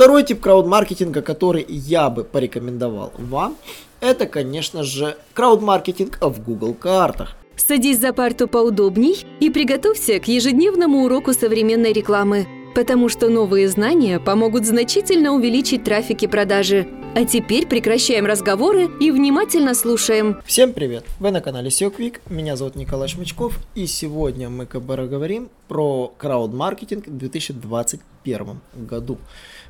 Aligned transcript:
Второй 0.00 0.24
тип 0.24 0.40
крауд-маркетинга, 0.40 1.20
который 1.20 1.62
я 1.68 2.08
бы 2.08 2.24
порекомендовал 2.24 3.12
вам, 3.18 3.58
это, 4.00 4.24
конечно 4.24 4.82
же, 4.82 5.18
крауд-маркетинг 5.34 6.16
в 6.22 6.42
Google 6.42 6.72
картах. 6.72 7.36
Садись 7.54 8.00
за 8.00 8.14
парту 8.14 8.48
поудобней 8.48 9.26
и 9.40 9.50
приготовься 9.50 10.18
к 10.18 10.26
ежедневному 10.26 11.04
уроку 11.04 11.34
современной 11.34 11.92
рекламы, 11.92 12.48
потому 12.74 13.10
что 13.10 13.28
новые 13.28 13.68
знания 13.68 14.18
помогут 14.18 14.64
значительно 14.64 15.32
увеличить 15.32 15.84
трафик 15.84 16.22
и 16.22 16.26
продажи. 16.26 16.88
А 17.14 17.26
теперь 17.26 17.66
прекращаем 17.66 18.24
разговоры 18.24 18.88
и 19.00 19.10
внимательно 19.10 19.74
слушаем. 19.74 20.40
Всем 20.46 20.72
привет! 20.72 21.04
Вы 21.18 21.30
на 21.30 21.42
канале 21.42 21.68
SEO 21.68 21.94
Quick, 21.94 22.20
меня 22.30 22.56
зовут 22.56 22.74
Николай 22.74 23.08
Шмычков, 23.08 23.58
и 23.74 23.86
сегодня 23.86 24.48
мы 24.48 24.64
как 24.64 24.80
бы 24.80 24.96
говорим 24.96 25.50
про 25.68 26.14
крауд-маркетинг 26.16 27.06
в 27.06 27.18
2021 27.18 28.60
году. 28.76 29.18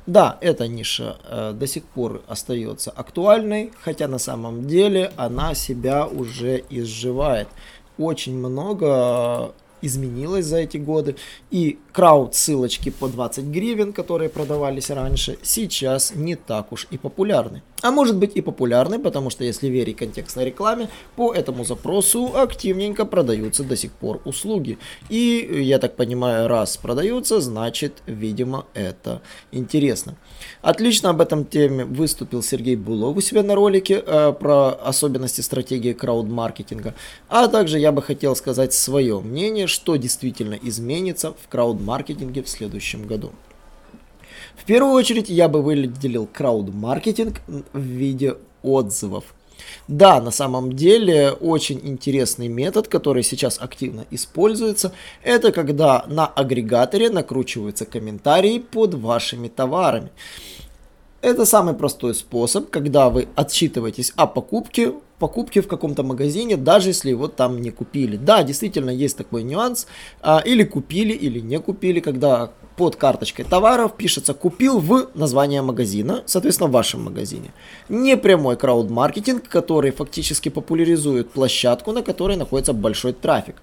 Да, 0.07 0.37
эта 0.41 0.67
ниша 0.67 1.17
э, 1.23 1.53
до 1.53 1.67
сих 1.67 1.83
пор 1.83 2.23
остается 2.27 2.91
актуальной, 2.91 3.71
хотя 3.81 4.07
на 4.07 4.17
самом 4.17 4.67
деле 4.67 5.11
она 5.15 5.53
себя 5.53 6.07
уже 6.07 6.63
изживает. 6.69 7.47
Очень 7.97 8.37
много 8.37 9.53
изменилось 9.81 10.45
за 10.45 10.57
эти 10.57 10.77
годы. 10.77 11.15
И 11.49 11.79
крауд 11.91 12.35
ссылочки 12.35 12.89
по 12.89 13.07
20 13.07 13.45
гривен, 13.45 13.93
которые 13.93 14.29
продавались 14.29 14.89
раньше, 14.89 15.37
сейчас 15.41 16.13
не 16.15 16.35
так 16.35 16.71
уж 16.71 16.87
и 16.91 16.97
популярны. 16.97 17.61
А 17.81 17.91
может 17.91 18.15
быть 18.17 18.35
и 18.35 18.41
популярны, 18.41 18.99
потому 18.99 19.29
что 19.31 19.43
если 19.43 19.67
верить 19.67 19.97
контекстной 19.97 20.45
рекламе, 20.45 20.89
по 21.15 21.33
этому 21.33 21.65
запросу 21.65 22.31
активненько 22.35 23.05
продаются 23.05 23.63
до 23.63 23.75
сих 23.75 23.91
пор 23.91 24.21
услуги. 24.25 24.77
И, 25.09 25.63
я 25.63 25.79
так 25.79 25.95
понимаю, 25.95 26.47
раз 26.47 26.77
продаются, 26.77 27.41
значит, 27.41 28.03
видимо, 28.05 28.65
это 28.75 29.21
интересно. 29.51 30.15
Отлично 30.61 31.09
об 31.09 31.21
этом 31.21 31.43
теме 31.45 31.85
выступил 31.85 32.43
Сергей 32.43 32.75
Булов 32.75 33.17
у 33.17 33.21
себя 33.21 33.41
на 33.41 33.55
ролике 33.55 34.03
э, 34.05 34.33
про 34.33 34.69
особенности 34.69 35.41
стратегии 35.41 35.93
крауд-маркетинга. 35.93 36.93
А 37.29 37.47
также 37.47 37.79
я 37.79 37.91
бы 37.91 38.01
хотел 38.01 38.35
сказать 38.35 38.73
свое 38.73 39.19
мнение, 39.19 39.67
что 39.71 39.95
действительно 39.95 40.53
изменится 40.61 41.33
в 41.33 41.47
крауд-маркетинге 41.49 42.43
в 42.43 42.49
следующем 42.49 43.07
году. 43.07 43.31
В 44.55 44.65
первую 44.65 44.93
очередь 44.93 45.29
я 45.29 45.47
бы 45.49 45.61
выделил 45.61 46.27
крауд-маркетинг 46.31 47.41
в 47.73 47.79
виде 47.79 48.35
отзывов. 48.61 49.33
Да, 49.87 50.21
на 50.21 50.31
самом 50.31 50.73
деле 50.73 51.31
очень 51.31 51.79
интересный 51.83 52.47
метод, 52.47 52.87
который 52.87 53.23
сейчас 53.23 53.59
активно 53.59 54.05
используется, 54.11 54.93
это 55.23 55.51
когда 55.51 56.05
на 56.07 56.27
агрегаторе 56.27 57.09
накручиваются 57.09 57.85
комментарии 57.85 58.59
под 58.59 58.95
вашими 58.95 59.47
товарами. 59.47 60.09
Это 61.21 61.45
самый 61.45 61.75
простой 61.75 62.15
способ, 62.15 62.69
когда 62.69 63.09
вы 63.09 63.27
отчитываетесь 63.35 64.11
о 64.15 64.25
покупке, 64.25 64.93
покупке 65.21 65.61
в 65.61 65.67
каком-то 65.67 66.03
магазине, 66.03 66.57
даже 66.57 66.89
если 66.89 67.11
его 67.11 67.27
там 67.27 67.61
не 67.61 67.71
купили. 67.71 68.17
Да, 68.17 68.43
действительно 68.43 68.89
есть 68.89 69.17
такой 69.17 69.43
нюанс. 69.43 69.87
А, 70.21 70.41
или 70.45 70.63
купили, 70.63 71.13
или 71.13 71.39
не 71.39 71.59
купили, 71.59 71.99
когда 71.99 72.49
под 72.75 72.95
карточкой 72.95 73.45
товаров 73.45 73.91
пишется 73.97 74.33
«купил 74.33 74.79
в» 74.79 75.09
название 75.13 75.61
магазина, 75.61 76.23
соответственно, 76.25 76.69
в 76.69 76.73
вашем 76.73 77.03
магазине. 77.03 77.51
Не 77.89 78.17
прямой 78.17 78.55
крауд-маркетинг, 78.55 79.47
который 79.47 79.91
фактически 79.91 80.49
популяризует 80.49 81.29
площадку, 81.31 81.91
на 81.91 82.01
которой 82.01 82.37
находится 82.37 82.73
большой 82.73 83.13
трафик. 83.13 83.55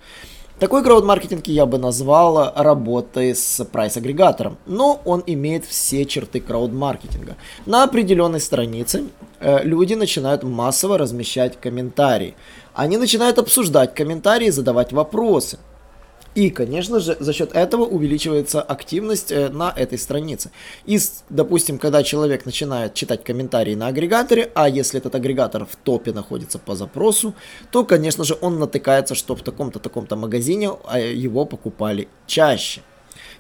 Такой 0.59 0.83
крауд-маркетинг 0.83 1.47
я 1.47 1.67
бы 1.67 1.79
назвал 1.79 2.53
работой 2.57 3.37
с 3.37 3.65
прайс-агрегатором, 3.65 4.59
но 4.67 5.01
он 5.05 5.23
имеет 5.25 5.65
все 5.65 6.05
черты 6.05 6.41
крауд-маркетинга. 6.41 7.37
На 7.65 7.85
определенной 7.85 8.41
странице 8.41 9.05
э, 9.39 9.63
люди 9.63 9.95
начинают 9.95 10.43
массово 10.43 10.99
размещать 10.99 11.61
комментарии. 11.61 12.35
Они 12.75 12.97
начинают 12.97 13.39
обсуждать 13.39 13.95
комментарии, 13.95 14.51
задавать 14.51 14.93
вопросы. 14.93 15.61
И, 16.39 16.51
конечно 16.51 17.01
же, 17.01 17.17
за 17.19 17.33
счет 17.33 17.51
этого 17.53 17.83
увеличивается 17.83 18.63
активность 18.63 19.33
э, 19.33 19.49
на 19.49 19.73
этой 19.77 19.99
странице. 19.99 20.53
И, 20.87 20.97
допустим, 21.29 21.79
когда 21.81 22.05
человек 22.05 22.47
начинает 22.47 22.95
читать 22.95 23.25
комментарии 23.25 23.75
на 23.75 23.89
агрегаторе, 23.89 24.53
а 24.55 24.69
если 24.69 25.01
этот 25.01 25.17
агрегатор 25.17 25.67
в 25.67 25.75
топе 25.75 26.13
находится 26.13 26.61
по 26.61 26.77
запросу, 26.77 27.35
то, 27.73 27.85
конечно 27.85 28.23
же, 28.23 28.39
он 28.41 28.61
натыкается, 28.61 29.17
что 29.17 29.35
в 29.35 29.43
таком-то 29.43 29.81
таком-то 29.81 30.15
магазине 30.15 30.71
а, 30.85 31.01
его 31.01 31.45
покупали 31.45 32.07
чаще. 32.29 32.83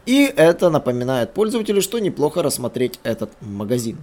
И 0.05 0.25
это 0.37 0.69
напоминает 0.69 1.35
пользователю, 1.35 1.83
что 1.83 2.01
неплохо 2.01 2.43
рассмотреть 2.43 2.99
этот 3.05 3.31
магазин. 3.41 3.99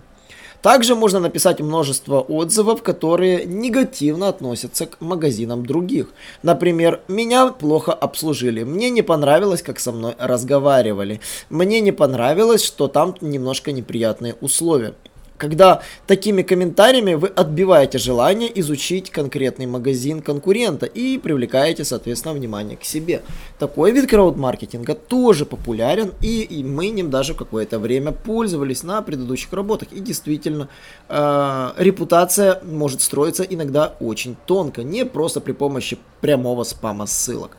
Также 0.65 0.95
можно 0.95 1.19
написать 1.19 1.59
множество 1.59 2.21
отзывов, 2.21 2.81
которые 2.81 3.45
негативно 3.45 4.29
относятся 4.29 4.87
к 4.87 4.99
магазинам 4.99 5.63
других. 5.63 6.07
Например, 6.41 7.01
меня 7.07 7.51
плохо 7.51 7.93
обслужили, 7.93 8.63
мне 8.63 8.89
не 8.89 9.03
понравилось, 9.03 9.61
как 9.61 9.79
со 9.79 9.91
мной 9.91 10.15
разговаривали, 10.17 11.21
мне 11.51 11.81
не 11.81 11.91
понравилось, 11.91 12.63
что 12.63 12.87
там 12.87 13.15
немножко 13.21 13.71
неприятные 13.73 14.37
условия 14.41 14.95
когда 15.37 15.81
такими 16.07 16.41
комментариями 16.41 17.15
вы 17.15 17.27
отбиваете 17.27 17.97
желание 17.97 18.59
изучить 18.59 19.09
конкретный 19.09 19.65
магазин 19.65 20.21
конкурента 20.21 20.85
и 20.85 21.17
привлекаете, 21.17 21.83
соответственно, 21.83 22.33
внимание 22.33 22.77
к 22.77 22.83
себе. 22.83 23.21
Такой 23.59 23.91
вид 23.91 24.09
крауд-маркетинга 24.09 24.95
тоже 24.95 25.45
популярен, 25.45 26.13
и, 26.21 26.41
и 26.41 26.63
мы 26.63 26.87
ним 26.87 27.09
даже 27.09 27.33
какое-то 27.33 27.79
время 27.79 28.11
пользовались 28.11 28.83
на 28.83 29.01
предыдущих 29.01 29.51
работах. 29.53 29.91
И 29.91 29.99
действительно, 29.99 30.69
э, 31.09 31.71
репутация 31.77 32.61
может 32.63 33.01
строиться 33.01 33.43
иногда 33.43 33.95
очень 33.99 34.35
тонко, 34.45 34.83
не 34.83 35.05
просто 35.05 35.41
при 35.41 35.51
помощи 35.51 35.97
прямого 36.21 36.63
спама 36.63 37.05
ссылок. 37.05 37.57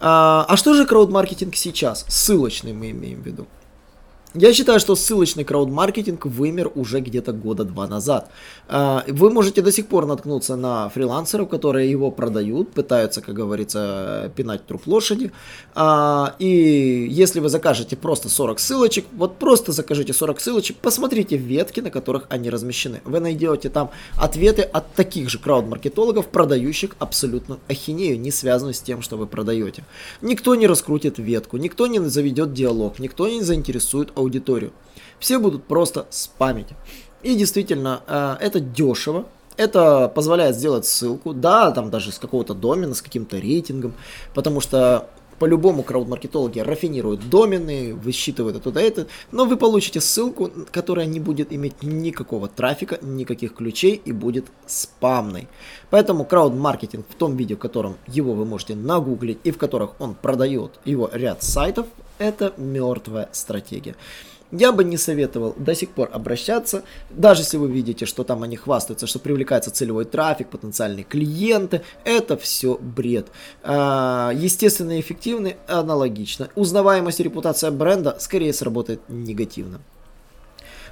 А, 0.00 0.46
а 0.48 0.56
что 0.56 0.74
же 0.74 0.86
крауд-маркетинг 0.86 1.56
сейчас? 1.56 2.04
Ссылочный 2.08 2.72
мы 2.72 2.90
имеем 2.90 3.22
в 3.22 3.26
виду. 3.26 3.46
Я 4.34 4.52
считаю, 4.52 4.78
что 4.78 4.94
ссылочный 4.94 5.42
крауд-маркетинг 5.42 6.26
вымер 6.26 6.70
уже 6.74 7.00
где-то 7.00 7.32
года 7.32 7.64
два 7.64 7.86
назад. 7.86 8.30
А, 8.68 9.02
вы 9.08 9.30
можете 9.30 9.62
до 9.62 9.72
сих 9.72 9.86
пор 9.86 10.04
наткнуться 10.04 10.54
на 10.54 10.90
фрилансеров, 10.90 11.48
которые 11.48 11.90
его 11.90 12.10
продают, 12.10 12.70
пытаются, 12.72 13.22
как 13.22 13.34
говорится, 13.34 14.30
пинать 14.36 14.66
труп 14.66 14.86
лошади. 14.86 15.32
А, 15.74 16.34
и 16.38 17.08
если 17.10 17.40
вы 17.40 17.48
закажете 17.48 17.96
просто 17.96 18.28
40 18.28 18.60
ссылочек, 18.60 19.06
вот 19.12 19.38
просто 19.38 19.72
закажите 19.72 20.12
40 20.12 20.40
ссылочек, 20.40 20.76
посмотрите 20.76 21.38
ветки, 21.38 21.80
на 21.80 21.90
которых 21.90 22.26
они 22.28 22.50
размещены. 22.50 23.00
Вы 23.06 23.20
найдете 23.20 23.70
там 23.70 23.90
ответы 24.18 24.60
от 24.60 24.92
таких 24.92 25.30
же 25.30 25.38
крауд-маркетологов, 25.38 26.26
продающих 26.26 26.96
абсолютно 26.98 27.60
ахинею, 27.66 28.20
не 28.20 28.30
связанную 28.30 28.74
с 28.74 28.80
тем, 28.80 29.00
что 29.00 29.16
вы 29.16 29.26
продаете. 29.26 29.84
Никто 30.20 30.54
не 30.54 30.66
раскрутит 30.66 31.18
ветку, 31.18 31.56
никто 31.56 31.86
не 31.86 31.98
заведет 32.00 32.52
диалог, 32.52 32.98
никто 32.98 33.26
не 33.26 33.40
заинтересует 33.40 34.12
аудиторию. 34.18 34.72
Все 35.18 35.38
будут 35.38 35.64
просто 35.64 36.06
спамить. 36.10 36.68
И 37.22 37.34
действительно, 37.34 38.02
э, 38.06 38.36
это 38.40 38.60
дешево, 38.60 39.26
это 39.56 40.08
позволяет 40.14 40.56
сделать 40.56 40.86
ссылку, 40.86 41.34
да, 41.34 41.72
там 41.72 41.90
даже 41.90 42.12
с 42.12 42.18
какого-то 42.18 42.54
домена, 42.54 42.94
с 42.94 43.02
каким-то 43.02 43.38
рейтингом, 43.38 43.94
потому 44.34 44.60
что 44.60 45.10
по-любому 45.38 45.82
крауд-маркетологи 45.82 46.60
рафинируют 46.60 47.28
домены, 47.30 47.94
высчитывают 47.94 48.58
это 48.58 48.64
туда 48.64 48.80
это, 48.80 49.06
но 49.32 49.44
вы 49.44 49.56
получите 49.56 50.00
ссылку, 50.00 50.50
которая 50.70 51.06
не 51.06 51.20
будет 51.20 51.52
иметь 51.52 51.82
никакого 51.82 52.48
трафика, 52.48 52.98
никаких 53.02 53.54
ключей 53.54 54.00
и 54.04 54.12
будет 54.12 54.46
спамной. 54.66 55.48
Поэтому 55.90 56.24
крауд-маркетинг 56.24 57.06
в 57.08 57.14
том 57.14 57.36
виде, 57.36 57.54
в 57.54 57.58
котором 57.58 57.96
его 58.06 58.34
вы 58.34 58.44
можете 58.44 58.74
нагуглить 58.74 59.38
и 59.44 59.50
в 59.50 59.58
которых 59.58 60.00
он 60.00 60.14
продает 60.14 60.80
его 60.84 61.08
ряд 61.12 61.42
сайтов, 61.42 61.86
это 62.18 62.52
мертвая 62.56 63.28
стратегия. 63.32 63.94
Я 64.50 64.72
бы 64.72 64.82
не 64.82 64.96
советовал 64.96 65.54
до 65.58 65.74
сих 65.74 65.90
пор 65.90 66.08
обращаться, 66.10 66.82
даже 67.10 67.42
если 67.42 67.58
вы 67.58 67.70
видите, 67.70 68.06
что 68.06 68.24
там 68.24 68.42
они 68.42 68.56
хвастаются, 68.56 69.06
что 69.06 69.18
привлекается 69.18 69.70
целевой 69.70 70.06
трафик, 70.06 70.48
потенциальные 70.48 71.04
клиенты, 71.04 71.82
это 72.04 72.38
все 72.38 72.78
бред. 72.80 73.26
А, 73.62 74.30
естественно 74.34 74.98
эффективный 74.98 75.56
аналогично. 75.66 76.48
Узнаваемость 76.54 77.20
и 77.20 77.24
репутация 77.24 77.70
бренда 77.70 78.16
скорее 78.20 78.54
сработает 78.54 79.00
негативно. 79.08 79.80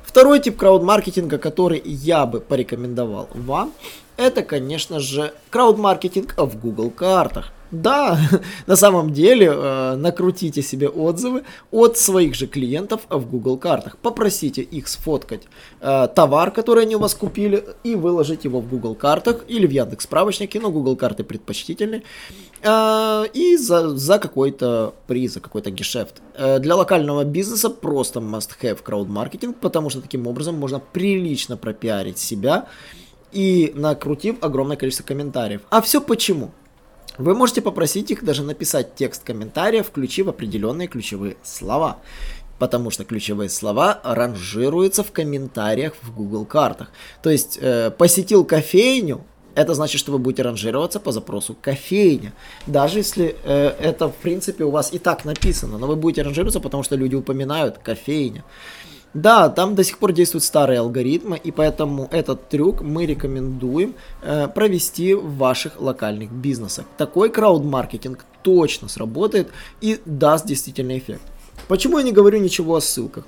Второй 0.04 0.38
тип 0.40 0.56
крауд-маркетинга, 0.56 1.38
который 1.38 1.82
я 1.84 2.26
бы 2.26 2.40
порекомендовал 2.40 3.28
вам, 3.34 3.72
это, 4.16 4.42
конечно 4.42 5.00
же, 5.00 5.32
крауд-маркетинг 5.50 6.34
в 6.36 6.58
Google 6.60 6.90
картах. 6.90 7.52
Да, 7.82 8.18
на 8.66 8.76
самом 8.76 9.12
деле 9.12 9.46
э, 9.52 9.96
накрутите 9.96 10.62
себе 10.62 10.88
отзывы 10.88 11.42
от 11.70 11.98
своих 11.98 12.34
же 12.34 12.46
клиентов 12.46 13.02
в 13.10 13.30
Google 13.30 13.58
картах. 13.58 13.98
Попросите 13.98 14.62
их 14.62 14.88
сфоткать 14.88 15.42
э, 15.80 16.08
товар, 16.14 16.50
который 16.50 16.84
они 16.84 16.96
у 16.96 16.98
вас 16.98 17.14
купили, 17.14 17.64
и 17.84 17.94
выложить 17.94 18.44
его 18.44 18.60
в 18.60 18.68
Google 18.68 18.94
картах 18.94 19.44
или 19.48 19.66
в 19.66 19.70
Яндекс 19.70 20.04
справочнике, 20.04 20.58
но 20.60 20.70
Google 20.70 20.96
карты 20.96 21.22
предпочтительны. 21.22 22.02
Э, 22.62 23.24
и 23.34 23.56
за, 23.56 23.90
за 23.96 24.18
какой-то 24.18 24.94
приз, 25.06 25.34
за 25.34 25.40
какой-то 25.40 25.70
гешефт. 25.70 26.22
Для 26.60 26.76
локального 26.76 27.24
бизнеса 27.24 27.68
просто 27.68 28.20
must-have 28.20 28.82
крауд-маркетинг, 28.82 29.56
потому 29.60 29.90
что 29.90 30.00
таким 30.00 30.26
образом 30.26 30.54
можно 30.54 30.80
прилично 30.80 31.56
пропиарить 31.56 32.18
себя 32.18 32.68
и 33.32 33.72
накрутив 33.74 34.36
огромное 34.40 34.76
количество 34.76 35.04
комментариев. 35.04 35.60
А 35.70 35.80
все 35.80 36.00
почему? 36.00 36.52
Вы 37.18 37.34
можете 37.34 37.62
попросить 37.62 38.10
их 38.10 38.24
даже 38.24 38.42
написать 38.42 38.94
текст 38.94 39.22
комментария, 39.24 39.82
включив 39.82 40.28
определенные 40.28 40.88
ключевые 40.88 41.36
слова. 41.42 41.98
Потому 42.58 42.90
что 42.90 43.04
ключевые 43.04 43.50
слова 43.50 44.00
ранжируются 44.02 45.02
в 45.02 45.12
комментариях 45.12 45.94
в 46.02 46.14
Google 46.14 46.46
картах. 46.46 46.90
То 47.22 47.30
есть 47.30 47.58
э, 47.60 47.90
посетил 47.90 48.44
кофейню, 48.44 49.24
это 49.54 49.74
значит, 49.74 49.98
что 49.98 50.12
вы 50.12 50.18
будете 50.18 50.42
ранжироваться 50.42 51.00
по 51.00 51.12
запросу 51.12 51.56
кофейня. 51.60 52.32
Даже 52.66 52.98
если 52.98 53.36
э, 53.42 53.74
это, 53.80 54.08
в 54.08 54.14
принципе, 54.14 54.64
у 54.64 54.70
вас 54.70 54.92
и 54.92 54.98
так 54.98 55.24
написано, 55.24 55.78
но 55.78 55.86
вы 55.86 55.96
будете 55.96 56.22
ранжироваться, 56.22 56.60
потому 56.60 56.82
что 56.82 56.96
люди 56.96 57.14
упоминают 57.14 57.78
кофейня. 57.78 58.44
Да, 59.16 59.48
там 59.48 59.74
до 59.74 59.82
сих 59.82 59.96
пор 59.96 60.12
действуют 60.12 60.44
старые 60.44 60.80
алгоритмы, 60.80 61.38
и 61.38 61.50
поэтому 61.50 62.06
этот 62.10 62.50
трюк 62.50 62.82
мы 62.82 63.06
рекомендуем 63.06 63.94
э, 64.20 64.46
провести 64.48 65.14
в 65.14 65.38
ваших 65.38 65.80
локальных 65.80 66.30
бизнесах. 66.30 66.84
Такой 66.98 67.30
крауд-маркетинг 67.30 68.26
точно 68.42 68.88
сработает 68.88 69.48
и 69.80 69.98
даст 70.04 70.44
действительный 70.46 70.98
эффект. 70.98 71.22
Почему 71.66 71.96
я 71.96 72.04
не 72.04 72.12
говорю 72.12 72.40
ничего 72.40 72.76
о 72.76 72.80
ссылках? 72.82 73.24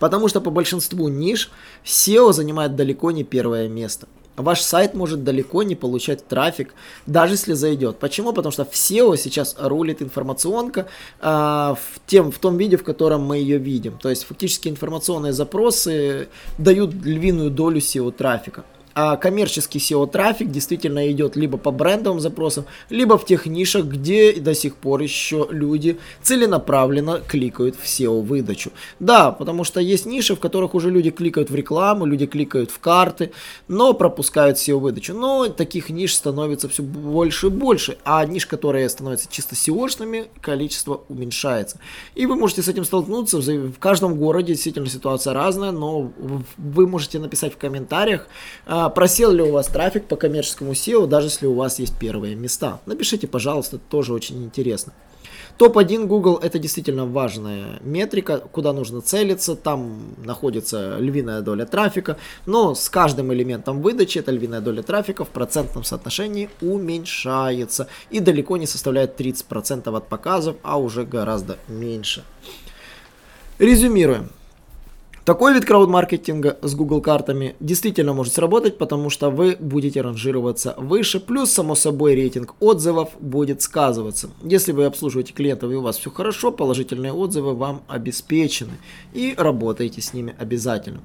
Потому 0.00 0.26
что 0.26 0.40
по 0.40 0.50
большинству 0.50 1.06
ниш 1.06 1.52
SEO 1.84 2.32
занимает 2.32 2.74
далеко 2.74 3.12
не 3.12 3.22
первое 3.22 3.68
место 3.68 4.08
ваш 4.36 4.60
сайт 4.60 4.94
может 4.94 5.24
далеко 5.24 5.62
не 5.62 5.74
получать 5.74 6.26
трафик, 6.26 6.74
даже 7.06 7.34
если 7.34 7.54
зайдет. 7.54 7.98
Почему? 7.98 8.32
Потому 8.32 8.52
что 8.52 8.64
в 8.64 8.72
SEO 8.72 9.16
сейчас 9.16 9.56
рулит 9.58 10.02
информационка 10.02 10.86
э, 11.20 11.26
в, 11.26 11.78
тем, 12.06 12.30
в 12.30 12.38
том 12.38 12.56
виде, 12.56 12.76
в 12.76 12.84
котором 12.84 13.22
мы 13.22 13.38
ее 13.38 13.58
видим. 13.58 13.98
То 13.98 14.10
есть 14.10 14.24
фактически 14.24 14.68
информационные 14.68 15.32
запросы 15.32 16.28
дают 16.58 16.92
львиную 16.94 17.50
долю 17.50 17.78
SEO 17.78 18.12
трафика 18.12 18.64
а 18.98 19.18
коммерческий 19.18 19.78
SEO-трафик 19.78 20.50
действительно 20.50 21.10
идет 21.10 21.36
либо 21.36 21.58
по 21.58 21.70
брендовым 21.70 22.18
запросам, 22.18 22.64
либо 22.88 23.18
в 23.18 23.26
тех 23.26 23.44
нишах, 23.44 23.84
где 23.84 24.32
до 24.32 24.54
сих 24.54 24.74
пор 24.76 25.02
еще 25.02 25.46
люди 25.50 25.98
целенаправленно 26.22 27.20
кликают 27.20 27.76
в 27.76 27.84
SEO-выдачу. 27.84 28.70
Да, 28.98 29.32
потому 29.32 29.64
что 29.64 29.80
есть 29.80 30.06
ниши, 30.06 30.34
в 30.34 30.40
которых 30.40 30.74
уже 30.74 30.90
люди 30.90 31.10
кликают 31.10 31.50
в 31.50 31.54
рекламу, 31.54 32.06
люди 32.06 32.24
кликают 32.24 32.70
в 32.70 32.78
карты, 32.78 33.32
но 33.68 33.92
пропускают 33.92 34.56
SEO-выдачу. 34.56 35.12
Но 35.12 35.48
таких 35.48 35.90
ниш 35.90 36.14
становится 36.14 36.66
все 36.70 36.82
больше 36.82 37.48
и 37.48 37.50
больше, 37.50 37.98
а 38.02 38.24
ниш, 38.24 38.46
которые 38.46 38.88
становятся 38.88 39.28
чисто 39.30 39.54
SEO-шными, 39.54 40.28
количество 40.40 41.02
уменьшается. 41.10 41.78
И 42.14 42.24
вы 42.24 42.34
можете 42.36 42.62
с 42.62 42.68
этим 42.68 42.86
столкнуться, 42.86 43.40
в 43.40 43.78
каждом 43.78 44.14
городе 44.14 44.54
действительно 44.54 44.88
ситуация 44.88 45.34
разная, 45.34 45.70
но 45.70 46.10
вы 46.56 46.86
можете 46.86 47.18
написать 47.18 47.52
в 47.52 47.58
комментариях, 47.58 48.26
а, 48.86 48.88
просел 48.88 49.32
ли 49.32 49.42
у 49.42 49.50
вас 49.50 49.66
трафик 49.66 50.04
по 50.04 50.14
коммерческому 50.14 50.70
SEO, 50.70 51.08
даже 51.08 51.26
если 51.26 51.46
у 51.46 51.54
вас 51.54 51.80
есть 51.80 51.98
первые 51.98 52.36
места. 52.36 52.80
Напишите, 52.86 53.26
пожалуйста, 53.26 53.78
тоже 53.78 54.12
очень 54.12 54.44
интересно. 54.44 54.92
Топ-1 55.58 56.06
Google 56.06 56.38
это 56.40 56.60
действительно 56.60 57.04
важная 57.04 57.80
метрика, 57.80 58.38
куда 58.38 58.72
нужно 58.72 59.00
целиться, 59.00 59.56
там 59.56 60.14
находится 60.24 60.98
львиная 60.98 61.40
доля 61.40 61.66
трафика, 61.66 62.16
но 62.46 62.76
с 62.76 62.88
каждым 62.88 63.32
элементом 63.32 63.82
выдачи 63.82 64.18
эта 64.18 64.30
львиная 64.30 64.60
доля 64.60 64.84
трафика 64.84 65.24
в 65.24 65.30
процентном 65.30 65.82
соотношении 65.82 66.48
уменьшается 66.60 67.88
и 68.10 68.20
далеко 68.20 68.56
не 68.56 68.66
составляет 68.66 69.20
30% 69.20 69.96
от 69.96 70.08
показов, 70.08 70.54
а 70.62 70.78
уже 70.78 71.04
гораздо 71.04 71.58
меньше. 71.66 72.22
Резюмируем. 73.58 74.30
Такой 75.26 75.54
вид 75.54 75.64
крауд-маркетинга 75.64 76.56
с 76.62 76.76
Google 76.76 77.00
картами 77.00 77.56
действительно 77.58 78.12
может 78.12 78.34
сработать, 78.34 78.78
потому 78.78 79.10
что 79.10 79.28
вы 79.28 79.56
будете 79.58 80.00
ранжироваться 80.00 80.76
выше, 80.78 81.18
плюс, 81.18 81.50
само 81.50 81.74
собой, 81.74 82.14
рейтинг 82.14 82.54
отзывов 82.60 83.08
будет 83.18 83.60
сказываться. 83.60 84.30
Если 84.44 84.70
вы 84.70 84.84
обслуживаете 84.84 85.32
клиентов 85.32 85.72
и 85.72 85.74
у 85.74 85.80
вас 85.80 85.98
все 85.98 86.12
хорошо, 86.12 86.52
положительные 86.52 87.12
отзывы 87.12 87.56
вам 87.56 87.82
обеспечены 87.88 88.78
и 89.14 89.34
работаете 89.36 90.00
с 90.00 90.14
ними 90.14 90.32
обязательно. 90.38 91.00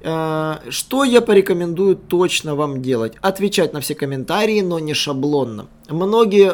Э, 0.00 0.56
что 0.70 1.04
я 1.04 1.20
порекомендую 1.20 1.96
точно 1.96 2.54
вам 2.54 2.82
делать? 2.82 3.14
Отвечать 3.20 3.72
на 3.72 3.80
все 3.80 3.94
комментарии, 3.94 4.60
но 4.60 4.78
не 4.78 4.94
шаблонно. 4.94 5.66
Многие 5.88 6.52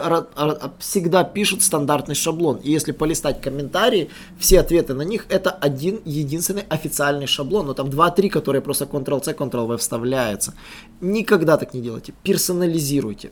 всегда 0.78 1.24
пишут 1.24 1.62
стандартный 1.62 2.14
шаблон. 2.14 2.58
И 2.58 2.70
если 2.70 2.92
полистать 2.92 3.40
комментарии, 3.40 4.08
все 4.38 4.60
ответы 4.60 4.94
на 4.94 5.02
них 5.02 5.26
это 5.28 5.50
один 5.50 6.00
единственный 6.04 6.64
официальный 6.68 7.26
шаблон. 7.26 7.66
Но 7.66 7.74
там 7.74 7.88
2-3, 7.88 8.28
которые 8.28 8.62
просто 8.62 8.84
Ctrl-C, 8.84 9.32
Ctrl-V 9.32 9.76
вставляются. 9.76 10.54
Никогда 11.00 11.56
так 11.56 11.74
не 11.74 11.80
делайте. 11.80 12.14
Персонализируйте 12.22 13.30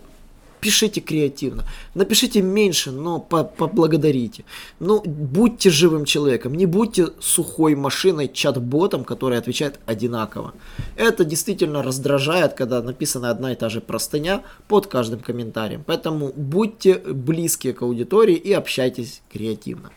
пишите 0.63 1.01
креативно. 1.01 1.65
Напишите 1.95 2.41
меньше, 2.41 2.93
но 2.93 3.19
поблагодарите. 3.19 4.45
Ну, 4.79 5.03
будьте 5.05 5.71
живым 5.71 6.05
человеком, 6.05 6.55
не 6.55 6.67
будьте 6.67 7.09
сухой 7.21 7.75
машиной, 7.75 8.29
чат-ботом, 8.29 9.05
который 9.05 9.39
отвечает 9.39 9.81
одинаково. 9.87 10.55
Это 10.97 11.25
действительно 11.25 11.83
раздражает, 11.83 12.55
когда 12.55 12.81
написана 12.81 13.31
одна 13.31 13.53
и 13.53 13.57
та 13.57 13.69
же 13.69 13.81
простыня 13.81 14.43
под 14.69 14.87
каждым 14.87 15.19
комментарием. 15.19 15.83
Поэтому 15.85 16.33
будьте 16.37 16.95
близкие 16.95 17.73
к 17.73 17.83
аудитории 17.83 18.37
и 18.37 18.53
общайтесь 18.53 19.21
креативно. 19.33 19.91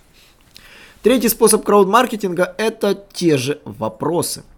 Третий 1.04 1.30
способ 1.30 1.64
крауд-маркетинга– 1.64 2.56
это 2.58 3.00
те 3.14 3.38
же 3.38 3.60
вопросы– 3.66 4.44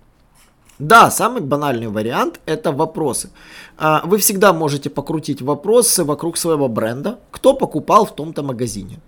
да, 0.79 1.09
самый 1.09 1.41
банальный 1.41 1.87
вариант 1.87 2.39
это 2.45 2.71
вопросы. 2.71 3.31
А, 3.77 4.03
вы 4.05 4.19
всегда 4.19 4.53
можете 4.53 4.89
покрутить 4.91 5.41
вопросы 5.41 6.03
вокруг 6.03 6.37
своего 6.37 6.67
бренда, 6.67 7.19
кто 7.31 7.55
покупал 7.55 8.05
в 8.05 8.13
том-то 8.15 8.43
магазине. 8.43 8.99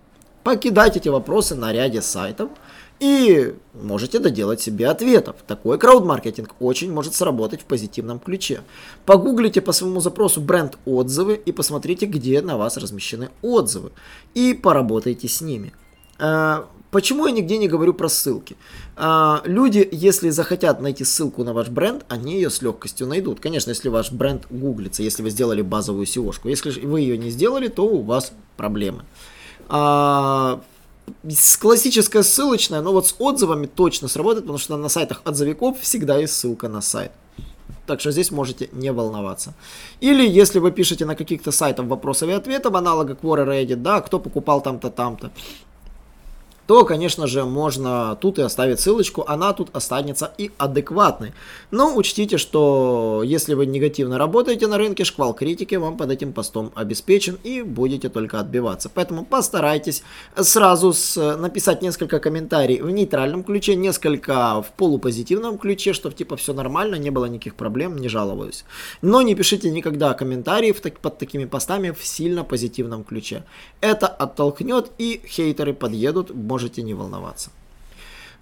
Покидать 0.44 0.98
эти 0.98 1.10
вопросы 1.10 1.54
на 1.54 1.72
ряде 1.72 2.02
сайтов 2.02 2.50
и 3.00 3.54
можете 3.74 4.18
доделать 4.18 4.62
себе 4.62 4.88
ответов. 4.88 5.36
Такой 5.46 5.78
крауд-маркетинг 5.78 6.56
очень 6.60 6.92
может 6.92 7.14
сработать 7.14 7.62
в 7.62 7.66
позитивном 7.66 8.20
ключе. 8.20 8.62
Погуглите 9.06 9.62
по 9.62 9.72
своему 9.72 10.02
запросу 10.02 10.42
бренд 10.42 10.78
отзывы 10.86 11.36
и 11.36 11.52
посмотрите, 11.52 12.08
где 12.08 12.42
на 12.42 12.58
вас 12.58 12.78
размещены 12.78 13.30
отзывы. 13.44 13.92
И 14.34 14.56
поработайте 14.56 15.28
с 15.28 15.40
ними. 15.40 15.72
А, 16.20 16.68
Почему 16.92 17.28
я 17.28 17.32
нигде 17.32 17.60
не 17.60 17.68
говорю 17.68 17.94
про 17.94 18.10
ссылки? 18.10 18.58
А, 18.96 19.44
люди, 19.46 19.88
если 19.92 20.32
захотят 20.32 20.82
найти 20.82 21.04
ссылку 21.04 21.44
на 21.44 21.54
ваш 21.54 21.70
бренд, 21.70 22.04
они 22.10 22.36
ее 22.36 22.50
с 22.50 22.64
легкостью 22.64 23.06
найдут. 23.06 23.40
Конечно, 23.40 23.70
если 23.70 23.90
ваш 23.90 24.12
бренд 24.12 24.48
гуглится, 24.50 25.04
если 25.04 25.22
вы 25.22 25.30
сделали 25.30 25.62
базовую 25.62 26.06
SEO-шку. 26.08 26.50
Если 26.50 26.72
вы 26.82 27.02
ее 27.02 27.18
не 27.18 27.30
сделали, 27.30 27.68
то 27.68 27.86
у 27.86 28.02
вас 28.02 28.32
проблемы. 28.58 29.04
А, 29.68 30.62
с 31.28 31.58
классическая 31.58 32.24
ссылочная, 32.24 32.82
но 32.82 32.92
вот 32.92 33.08
с 33.08 33.16
отзывами 33.20 33.68
точно 33.68 34.08
сработает, 34.08 34.46
потому 34.46 34.58
что 34.58 34.76
на 34.76 34.90
сайтах 34.90 35.22
отзывиков 35.26 35.80
всегда 35.80 36.18
есть 36.18 36.34
ссылка 36.34 36.70
на 36.70 36.82
сайт. 36.82 37.12
Так 37.86 38.00
что 38.00 38.12
здесь 38.12 38.32
можете 38.32 38.70
не 38.72 38.92
волноваться. 38.92 39.54
Или 40.00 40.28
если 40.28 40.60
вы 40.60 40.72
пишете 40.72 41.06
на 41.06 41.16
каких-то 41.16 41.52
сайтах 41.52 41.86
вопросов 41.86 42.30
и 42.30 42.34
ответов, 42.34 42.74
аналога 42.76 43.14
Quora 43.14 43.46
Reddit, 43.46 43.78
да, 43.78 44.02
кто 44.02 44.20
покупал 44.20 44.62
там-то, 44.62 44.90
там-то, 44.90 45.32
то, 46.70 46.86
конечно 46.86 47.26
же, 47.26 47.46
можно 47.46 48.16
тут 48.22 48.38
и 48.38 48.44
оставить 48.44 48.80
ссылочку, 48.80 49.26
она 49.28 49.54
тут 49.54 49.70
останется 49.76 50.32
и 50.38 50.52
адекватной. 50.60 51.34
Но 51.72 51.96
учтите, 51.96 52.38
что 52.38 53.24
если 53.26 53.56
вы 53.56 53.66
негативно 53.66 54.20
работаете 54.20 54.68
на 54.68 54.78
рынке, 54.78 55.04
шквал 55.04 55.34
критики 55.34 55.74
вам 55.74 55.98
под 55.98 56.12
этим 56.12 56.32
постом 56.32 56.72
обеспечен 56.76 57.40
и 57.44 57.64
будете 57.64 58.10
только 58.10 58.40
отбиваться. 58.40 58.88
Поэтому 58.94 59.26
постарайтесь 59.26 60.04
сразу 60.36 60.94
с, 60.94 61.38
написать 61.38 61.82
несколько 61.82 62.20
комментариев 62.20 62.84
в 62.84 62.92
нейтральном 62.92 63.44
ключе, 63.44 63.74
несколько 63.74 64.62
в 64.62 64.72
полупозитивном 64.78 65.58
ключе, 65.58 65.94
что 65.94 66.12
типа 66.12 66.36
все 66.36 66.54
нормально, 66.54 66.98
не 66.98 67.10
было 67.10 67.26
никаких 67.26 67.56
проблем, 67.56 67.98
не 67.98 68.10
жаловаюсь. 68.10 68.64
Но 69.02 69.24
не 69.24 69.34
пишите 69.34 69.72
никогда 69.72 70.14
комментарии 70.14 70.72
под 70.72 71.18
такими 71.18 71.46
постами 71.46 71.90
в 71.90 72.06
сильно 72.06 72.44
позитивном 72.44 73.04
ключе. 73.04 73.44
Это 73.82 74.06
оттолкнет 74.06 74.92
и 75.00 75.20
хейтеры 75.26 75.74
подъедут, 75.74 76.30
может 76.36 76.59
можете 76.60 76.82
не 76.82 76.94
волноваться. 76.94 77.52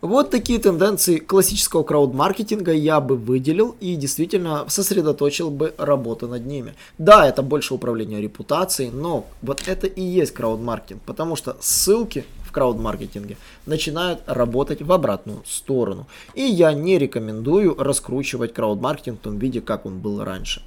Вот 0.01 0.29
такие 0.29 0.59
тенденции 0.59 1.17
классического 1.17 1.83
крауд-маркетинга 1.83 2.71
я 2.71 2.99
бы 2.99 3.15
выделил 3.15 3.75
и 3.79 3.95
действительно 3.95 4.65
сосредоточил 4.67 5.49
бы 5.49 5.73
работу 5.77 6.27
над 6.27 6.45
ними. 6.45 6.73
Да, 6.99 7.27
это 7.27 7.41
больше 7.41 7.73
управление 7.73 8.21
репутацией, 8.21 8.91
но 8.91 9.25
вот 9.41 9.67
это 9.67 9.87
и 9.87 10.01
есть 10.01 10.33
крауд-маркетинг, 10.33 11.01
потому 11.05 11.35
что 11.35 11.57
ссылки 11.59 12.25
в 12.45 12.51
крауд-маркетинге 12.51 13.37
начинают 13.65 14.19
работать 14.27 14.83
в 14.83 14.91
обратную 14.91 15.41
сторону. 15.47 16.05
И 16.35 16.43
я 16.43 16.73
не 16.73 16.99
рекомендую 16.99 17.75
раскручивать 17.75 18.53
крауд-маркетинг 18.53 19.19
в 19.19 19.23
том 19.23 19.39
виде, 19.39 19.61
как 19.61 19.85
он 19.87 19.97
был 19.99 20.23
раньше. 20.23 20.61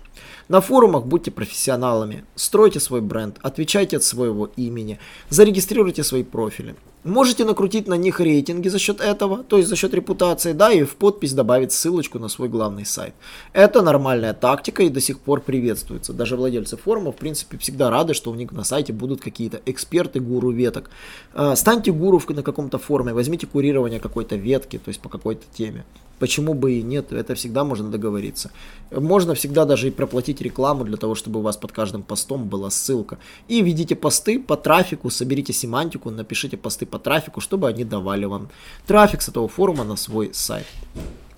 На 0.48 0.60
форумах 0.60 1.06
будьте 1.06 1.30
профессионалами, 1.30 2.24
стройте 2.34 2.80
свой 2.80 3.00
бренд, 3.00 3.38
отвечайте 3.42 3.98
от 3.98 4.04
своего 4.04 4.50
имени, 4.56 4.98
зарегистрируйте 5.28 6.02
свои 6.02 6.24
профили. 6.24 6.74
Можете 7.04 7.46
накрутить 7.46 7.88
на 7.88 7.94
них 7.94 8.20
рейтинги 8.20 8.68
за 8.68 8.78
счет 8.78 9.00
этого, 9.00 9.42
то 9.42 9.56
есть 9.56 9.70
за 9.70 9.76
счет 9.76 9.94
репутации, 9.94 10.52
да, 10.52 10.70
и 10.70 10.82
в 10.82 10.96
подпись 10.96 11.32
добавить 11.32 11.72
ссылочку 11.72 12.18
на 12.18 12.28
свой 12.28 12.50
главный 12.50 12.84
сайт. 12.84 13.14
Это 13.54 13.80
нормальная 13.80 14.34
тактика 14.34 14.82
и 14.82 14.90
до 14.90 15.00
сих 15.00 15.18
пор 15.18 15.40
приветствуется. 15.40 16.12
Даже 16.12 16.36
владельцы 16.36 16.76
форума, 16.76 17.12
в 17.12 17.16
принципе, 17.16 17.56
всегда 17.56 17.88
рады, 17.88 18.12
что 18.12 18.30
у 18.30 18.34
них 18.34 18.52
на 18.52 18.64
сайте 18.64 18.92
будут 18.92 19.22
какие-то 19.22 19.62
эксперты, 19.64 20.20
гуру 20.20 20.50
веток. 20.50 20.90
Э, 21.32 21.54
станьте 21.56 21.90
гуру 21.90 22.20
на 22.28 22.42
каком-то 22.42 22.76
форуме, 22.78 23.14
возьмите 23.14 23.46
курирование 23.46 23.98
какой-то 23.98 24.36
ветки, 24.36 24.78
то 24.78 24.90
есть 24.90 25.00
по 25.00 25.08
какой-то 25.08 25.44
теме. 25.54 25.84
Почему 26.20 26.52
бы 26.52 26.74
и 26.74 26.82
нет, 26.82 27.12
это 27.12 27.34
всегда 27.34 27.64
можно 27.64 27.90
договориться. 27.90 28.50
Можно 28.90 29.34
всегда 29.34 29.64
даже 29.64 29.88
и 29.88 29.90
проплатить 29.90 30.42
рекламу 30.42 30.84
для 30.84 30.98
того, 30.98 31.14
чтобы 31.14 31.40
у 31.40 31.42
вас 31.42 31.56
под 31.56 31.72
каждым 31.72 32.02
постом 32.02 32.44
была 32.44 32.68
ссылка. 32.68 33.18
И 33.48 33.62
ведите 33.62 33.96
посты 33.96 34.38
по 34.38 34.56
трафику, 34.58 35.08
соберите 35.08 35.54
семантику, 35.54 36.10
напишите 36.10 36.58
посты 36.58 36.84
по 36.84 36.98
трафику, 36.98 37.40
чтобы 37.40 37.68
они 37.68 37.84
давали 37.84 38.26
вам 38.26 38.50
трафик 38.86 39.22
с 39.22 39.28
этого 39.28 39.48
форума 39.48 39.82
на 39.82 39.96
свой 39.96 40.30
сайт. 40.34 40.66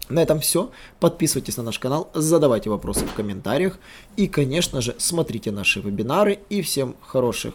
На 0.08 0.20
этом 0.20 0.40
все. 0.40 0.72
Подписывайтесь 0.98 1.56
на 1.56 1.62
наш 1.62 1.78
канал, 1.78 2.10
задавайте 2.12 2.68
вопросы 2.68 3.06
в 3.06 3.14
комментариях 3.14 3.78
и, 4.16 4.26
конечно 4.26 4.80
же, 4.80 4.96
смотрите 4.98 5.52
наши 5.52 5.80
вебинары 5.80 6.40
и 6.50 6.60
всем 6.60 6.96
хороших 7.00 7.54